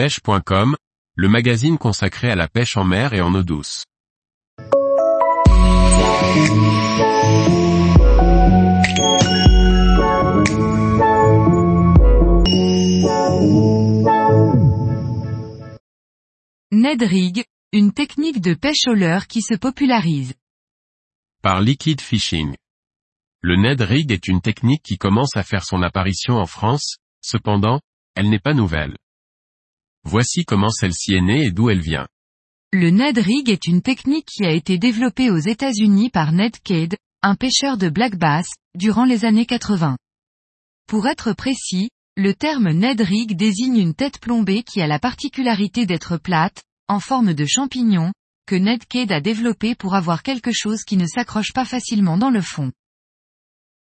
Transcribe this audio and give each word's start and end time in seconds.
pêche.com, 0.00 0.76
le 1.14 1.28
magazine 1.28 1.76
consacré 1.76 2.30
à 2.30 2.34
la 2.34 2.48
pêche 2.48 2.78
en 2.78 2.84
mer 2.84 3.12
et 3.12 3.20
en 3.20 3.34
eau 3.34 3.42
douce. 3.42 3.84
Ned 16.72 17.02
Rig, 17.02 17.44
une 17.74 17.92
technique 17.92 18.40
de 18.40 18.54
pêche 18.54 18.86
au 18.86 18.94
leurre 18.94 19.26
qui 19.26 19.42
se 19.42 19.54
popularise. 19.54 20.32
Par 21.42 21.60
Liquid 21.60 22.00
Fishing. 22.00 22.56
Le 23.42 23.56
Ned 23.56 23.82
Rig 23.82 24.10
est 24.12 24.28
une 24.28 24.40
technique 24.40 24.82
qui 24.82 24.96
commence 24.96 25.36
à 25.36 25.42
faire 25.42 25.64
son 25.66 25.82
apparition 25.82 26.36
en 26.36 26.46
France, 26.46 26.96
cependant, 27.20 27.82
elle 28.14 28.30
n'est 28.30 28.38
pas 28.38 28.54
nouvelle. 28.54 28.96
Voici 30.04 30.44
comment 30.44 30.70
celle-ci 30.70 31.14
est 31.14 31.20
née 31.20 31.46
et 31.46 31.50
d'où 31.50 31.70
elle 31.70 31.80
vient. 31.80 32.08
Le 32.72 32.90
Ned 32.90 33.18
Rig 33.18 33.50
est 33.50 33.66
une 33.66 33.82
technique 33.82 34.26
qui 34.26 34.44
a 34.44 34.52
été 34.52 34.78
développée 34.78 35.30
aux 35.30 35.38
États-Unis 35.38 36.10
par 36.10 36.32
Ned 36.32 36.56
Cade, 36.62 36.96
un 37.22 37.34
pêcheur 37.34 37.76
de 37.76 37.88
black 37.88 38.16
bass, 38.16 38.48
durant 38.74 39.04
les 39.04 39.24
années 39.24 39.46
80. 39.46 39.96
Pour 40.86 41.06
être 41.06 41.32
précis, 41.32 41.90
le 42.16 42.34
terme 42.34 42.70
Ned 42.70 43.00
Rig 43.00 43.36
désigne 43.36 43.78
une 43.78 43.94
tête 43.94 44.20
plombée 44.20 44.62
qui 44.62 44.80
a 44.80 44.86
la 44.86 44.98
particularité 44.98 45.86
d'être 45.86 46.16
plate, 46.16 46.62
en 46.88 47.00
forme 47.00 47.34
de 47.34 47.44
champignon, 47.44 48.12
que 48.46 48.56
Ned 48.56 48.84
Cade 48.86 49.12
a 49.12 49.20
développé 49.20 49.74
pour 49.74 49.94
avoir 49.94 50.22
quelque 50.22 50.50
chose 50.52 50.82
qui 50.82 50.96
ne 50.96 51.06
s'accroche 51.06 51.52
pas 51.52 51.64
facilement 51.64 52.18
dans 52.18 52.30
le 52.30 52.40
fond. 52.40 52.72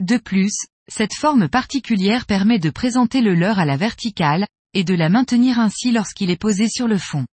De 0.00 0.16
plus, 0.16 0.54
cette 0.88 1.14
forme 1.14 1.48
particulière 1.48 2.26
permet 2.26 2.58
de 2.58 2.70
présenter 2.70 3.20
le 3.20 3.34
leurre 3.34 3.58
à 3.58 3.64
la 3.64 3.76
verticale, 3.76 4.46
et 4.74 4.84
de 4.84 4.94
la 4.94 5.08
maintenir 5.08 5.58
ainsi 5.58 5.92
lorsqu'il 5.92 6.30
est 6.30 6.36
posé 6.36 6.68
sur 6.68 6.88
le 6.88 6.98
fond. 6.98 7.26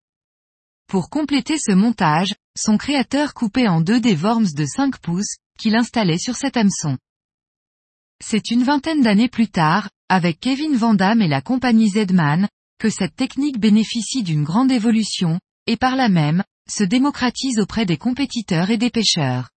Pour 0.89 1.11
compléter 1.11 1.59
ce 1.59 1.73
montage, 1.73 2.35
son 2.57 2.79
créateur 2.79 3.35
coupait 3.35 3.69
en 3.69 3.81
deux 3.81 4.01
des 4.01 4.15
worms 4.15 4.53
de 4.55 4.65
5 4.65 4.99
pouces, 4.99 5.37
qu'il 5.59 5.75
installait 5.75 6.19
sur 6.19 6.37
cet 6.37 6.57
hameçon. 6.57 6.97
C'est 8.23 8.51
une 8.51 8.63
vingtaine 8.63 9.03
d'années 9.03 9.29
plus 9.29 9.49
tard, 9.49 9.91
avec 10.09 10.41
Kevin 10.41 10.77
Vandamme 10.77 11.23
et 11.23 11.29
la 11.29 11.43
compagnie 11.43 11.89
Zedman, 11.89 12.49
que 12.79 12.89
cette 12.89 13.17
technique 13.17 13.59
bénéficie 13.59 14.23
d'une 14.23 14.45
grande 14.45 14.71
évolution, 14.71 15.41
et 15.67 15.77
par 15.77 15.97
là 15.97 16.09
même, 16.09 16.45
se 16.69 16.85
démocratise 16.85 17.59
auprès 17.59 17.87
des 17.87 17.97
compétiteurs 17.97 18.71
et 18.71 18.77
des 18.77 18.91
pêcheurs. 18.91 19.51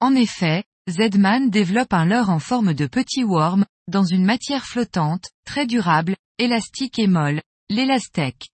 En 0.00 0.14
effet, 0.14 0.64
Zedman 0.88 1.50
développe 1.50 1.92
un 1.92 2.04
leurre 2.04 2.30
en 2.30 2.38
forme 2.38 2.74
de 2.74 2.86
petit 2.86 3.24
worm, 3.24 3.64
dans 3.88 4.04
une 4.04 4.24
matière 4.24 4.66
flottante, 4.66 5.26
très 5.44 5.66
durable, 5.66 6.16
élastique 6.38 6.98
et 6.98 7.06
molle, 7.06 7.42
l'élastèque. 7.68 8.48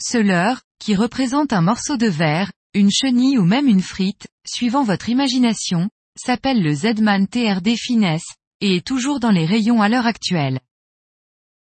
Ce 0.00 0.18
leurre, 0.18 0.62
qui 0.78 0.94
représente 0.94 1.52
un 1.52 1.62
morceau 1.62 1.96
de 1.96 2.06
verre, 2.06 2.52
une 2.74 2.90
chenille 2.90 3.38
ou 3.38 3.44
même 3.44 3.68
une 3.68 3.82
frite, 3.82 4.26
suivant 4.46 4.84
votre 4.84 5.08
imagination, 5.08 5.88
s'appelle 6.16 6.62
le 6.62 6.74
Zedman 6.74 7.26
TRD 7.26 7.76
Finesse, 7.76 8.34
et 8.60 8.76
est 8.76 8.86
toujours 8.86 9.20
dans 9.20 9.30
les 9.30 9.46
rayons 9.46 9.82
à 9.82 9.88
l'heure 9.88 10.06
actuelle. 10.06 10.60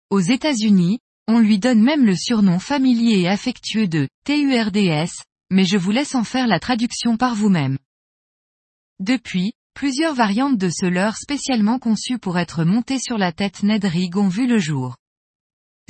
Aux 0.09 0.19
États-Unis, 0.19 0.99
on 1.27 1.39
lui 1.39 1.59
donne 1.59 1.81
même 1.81 2.05
le 2.05 2.15
surnom 2.15 2.59
familier 2.59 3.21
et 3.21 3.29
affectueux 3.29 3.87
de 3.87 4.09
TURDS, 4.25 5.23
mais 5.49 5.65
je 5.65 5.77
vous 5.77 5.91
laisse 5.91 6.15
en 6.15 6.23
faire 6.23 6.47
la 6.47 6.59
traduction 6.59 7.17
par 7.17 7.35
vous-même. 7.35 7.77
Depuis, 8.99 9.53
plusieurs 9.73 10.13
variantes 10.13 10.57
de 10.57 10.69
ce 10.69 10.85
leurre 10.85 11.17
spécialement 11.17 11.79
conçues 11.79 12.19
pour 12.19 12.37
être 12.37 12.63
montées 12.63 12.99
sur 12.99 13.17
la 13.17 13.31
tête 13.31 13.63
Ned 13.63 13.83
Rig 13.83 14.17
ont 14.17 14.27
vu 14.27 14.47
le 14.47 14.59
jour. 14.59 14.97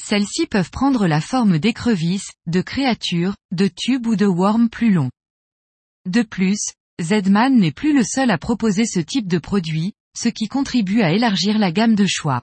Celles-ci 0.01 0.47
peuvent 0.47 0.71
prendre 0.71 1.07
la 1.07 1.21
forme 1.21 1.59
d'écrevisses, 1.59 2.31
de 2.47 2.61
créatures, 2.61 3.35
de 3.51 3.67
tubes 3.67 4.07
ou 4.07 4.15
de 4.15 4.25
worms 4.25 4.69
plus 4.69 4.91
longs. 4.91 5.11
De 6.05 6.23
plus, 6.23 6.59
Zedman 6.99 7.57
n'est 7.57 7.71
plus 7.71 7.93
le 7.93 8.03
seul 8.03 8.31
à 8.31 8.37
proposer 8.37 8.85
ce 8.85 8.99
type 8.99 9.27
de 9.27 9.37
produit, 9.37 9.93
ce 10.17 10.29
qui 10.29 10.47
contribue 10.47 11.01
à 11.01 11.11
élargir 11.11 11.57
la 11.59 11.71
gamme 11.71 11.95
de 11.95 12.05
choix. 12.07 12.41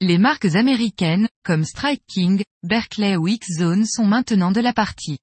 Les 0.00 0.18
marques 0.18 0.54
américaines, 0.54 1.28
comme 1.44 1.64
Strike 1.64 2.04
King, 2.06 2.42
Berkeley 2.62 3.16
ou 3.16 3.26
X-Zone 3.26 3.84
sont 3.84 4.06
maintenant 4.06 4.52
de 4.52 4.60
la 4.60 4.72
partie. 4.72 5.18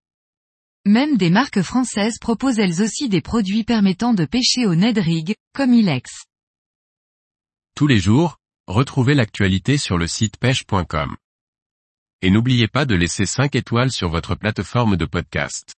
Même 0.88 1.18
des 1.18 1.32
marques 1.32 1.64
françaises 1.64 2.20
proposent 2.20 2.60
elles 2.60 2.84
aussi 2.84 3.10
des 3.10 3.22
produits 3.22 3.64
permettant 3.64 4.14
de 4.14 4.24
pêcher 4.24 4.68
au 4.68 4.76
Ned 4.76 5.00
Rig, 5.00 5.34
comme 5.52 5.74
Ilex. 5.74 6.26
Tous 7.76 7.88
les 7.88 7.98
jours, 7.98 8.38
retrouvez 8.68 9.16
l'actualité 9.16 9.80
sur 9.80 9.98
le 9.98 10.06
site 10.06 10.38
pêche.com. 10.38 11.16
Et 12.22 12.30
n'oubliez 12.30 12.68
pas 12.68 12.86
de 12.86 12.94
laisser 12.94 13.26
5 13.26 13.56
étoiles 13.56 13.92
sur 13.92 14.10
votre 14.10 14.36
plateforme 14.36 14.96
de 14.96 15.06
podcast. 15.06 15.74